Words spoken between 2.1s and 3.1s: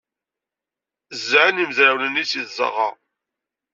seg tzeɣɣa.